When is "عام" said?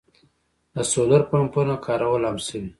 2.27-2.37